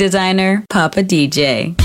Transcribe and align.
designer 0.00 0.64
Papa 0.70 1.02
DJ. 1.02 1.76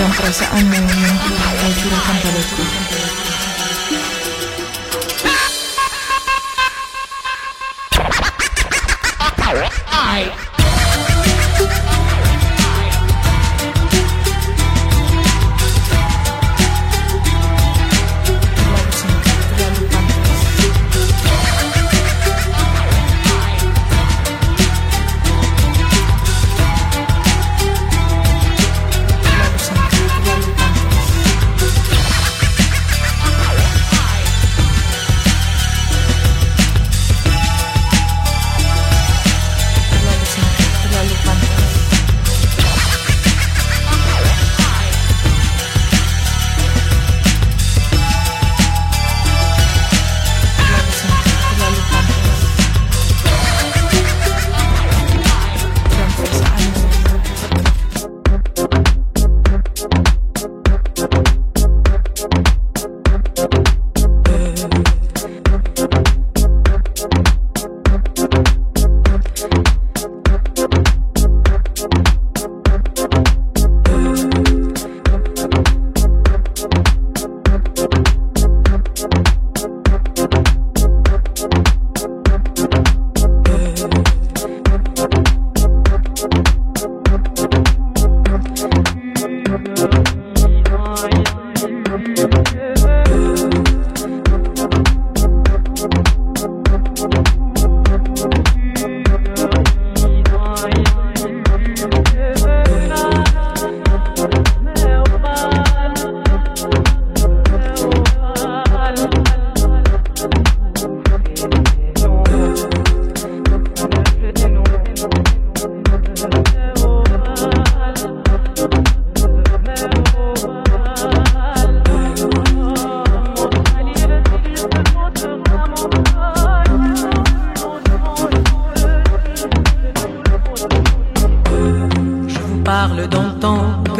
dan 0.00 0.08
perasaanmu 0.16 0.80
yang 0.96 1.16
kau 1.60 1.70
curahkan 1.76 2.16
padaku. 2.24 2.62
I 10.10 10.32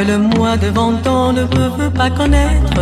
le 0.04 0.19
moi 0.19 0.57
devant 0.57 0.92
ans 1.07 1.33
ne 1.33 1.45
peut 1.45 1.90
pas 1.95 2.11
connaître. 2.11 2.80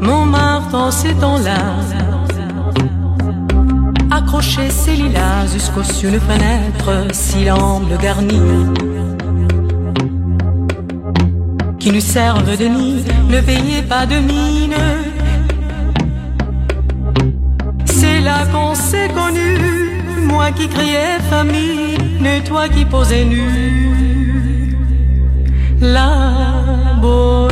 Mon 0.00 0.26
marteau 0.26 0.90
ces 0.90 1.14
temps-là 1.14 1.58
Accrocher 4.10 4.68
ses 4.70 4.92
lilas 4.92 5.46
jusqu'au 5.52 5.82
sur 5.82 6.12
de 6.12 6.18
fenêtre 6.18 7.08
Si 7.14 7.44
garni 8.00 8.40
Qui 11.78 11.90
nous 11.90 12.00
servent 12.00 12.56
de 12.58 12.66
nid 12.66 13.04
Ne 13.30 13.38
veillez 13.38 13.82
pas 13.82 14.04
de 14.04 14.16
mine 14.16 14.74
C'est 17.86 18.20
là 18.20 18.44
qu'on 18.52 18.74
s'est 18.74 19.08
connu 19.14 19.73
moi 20.24 20.50
qui 20.52 20.68
criais 20.68 21.18
famille 21.30 21.96
et 22.24 22.42
toi 22.42 22.68
qui 22.68 22.84
posais 22.84 23.24
nu. 23.24 24.76
La 25.80 26.62
beauté 27.00 27.43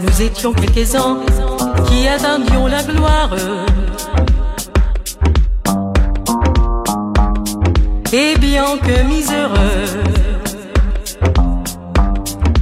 nous 0.00 0.22
étions 0.22 0.52
quelques-uns 0.52 1.20
qui 1.86 2.08
attendions 2.08 2.66
la 2.66 2.82
gloire. 2.82 3.30
Et 8.12 8.36
bien 8.38 8.64
que 8.78 9.02
miséreux, 9.04 10.02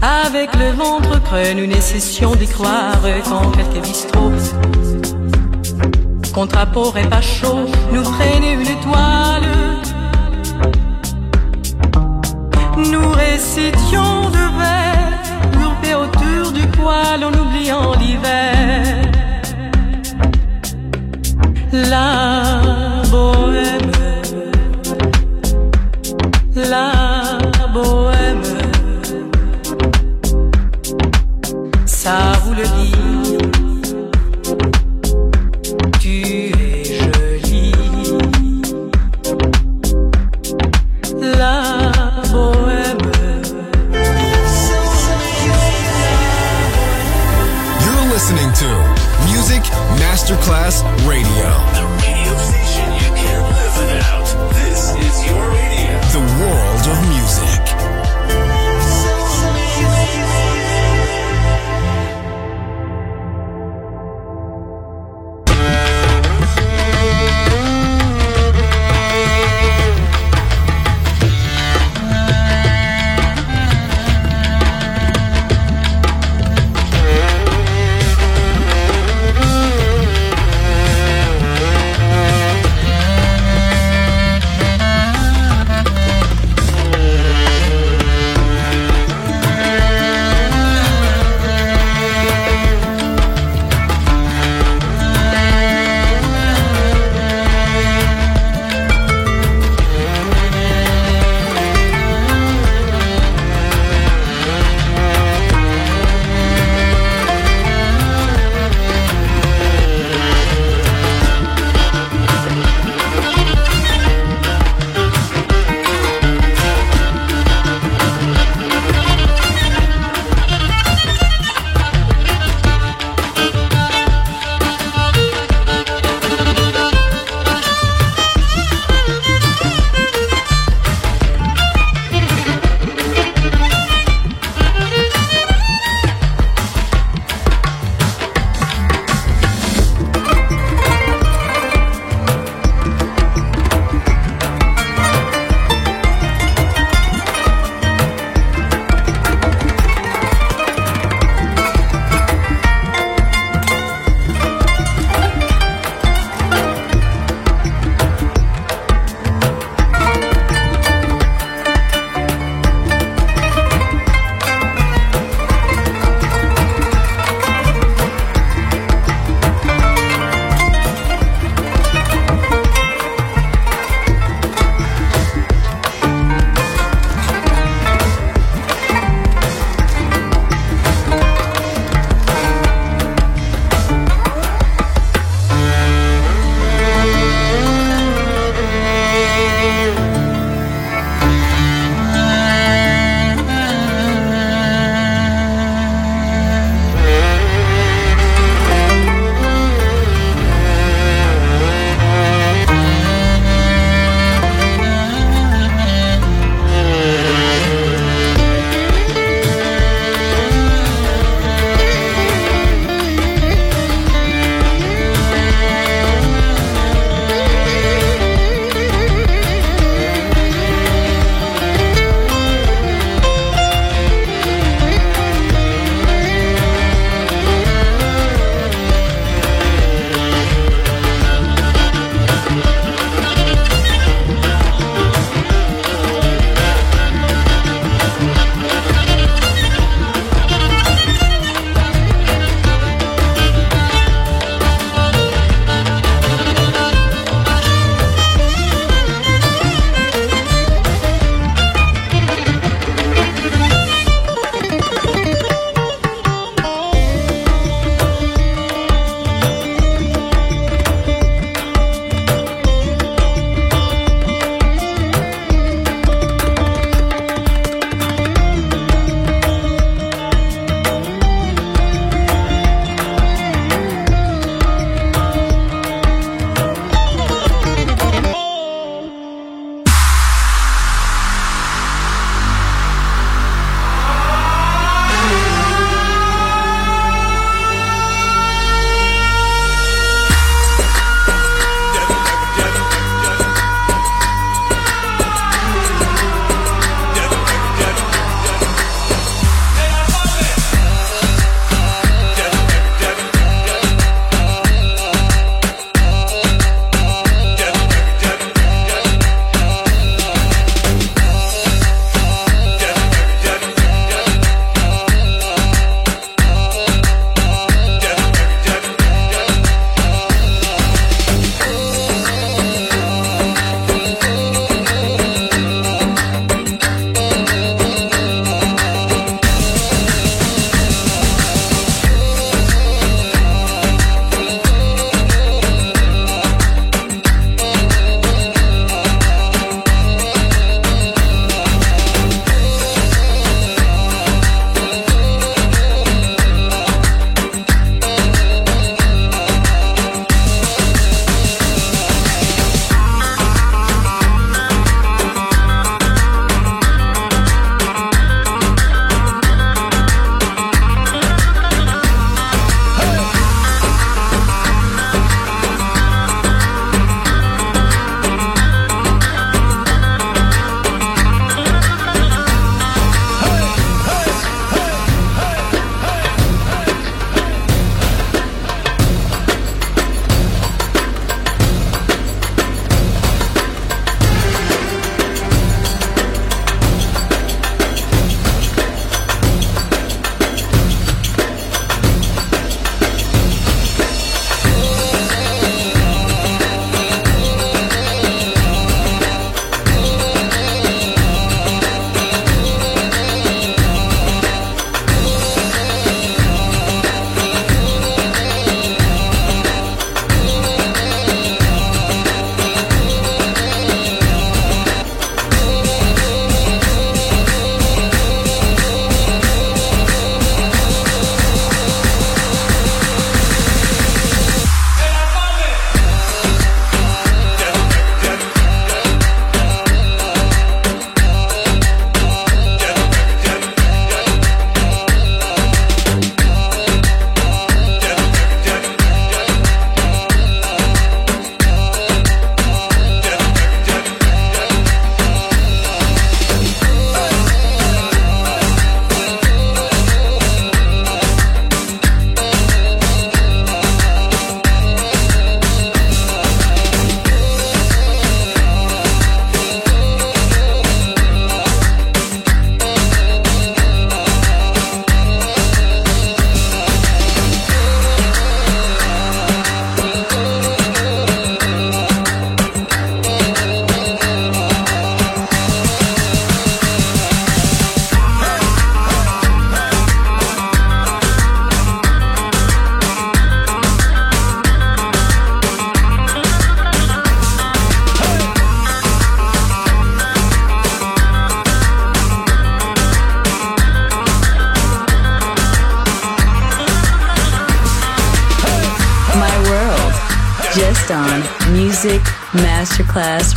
avec 0.02 0.50
le 0.54 0.72
ventre 0.76 1.22
creux, 1.22 1.54
nous 1.56 1.66
nécessions 1.66 2.34
d'y 2.34 2.46
croire 2.46 3.00
quand 3.28 3.50
quelques 3.52 3.82
bistrots, 3.82 4.32
contre 6.34 6.56
et 6.98 7.06
pas 7.08 7.20
chaud, 7.22 7.60
nous 7.92 8.02
prenaient 8.02 8.54
une 8.54 8.60
étoile 8.62 9.50
Nous 12.76 13.08
récitions 13.10 14.30
de 14.30 14.39
en 17.24 17.32
oubliant 17.34 17.94
l'hiver. 17.96 19.02
Là. 21.72 22.59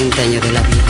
30 0.00 0.22
años 0.22 0.42
de 0.46 0.52
la 0.52 0.62
vida. 0.62 0.89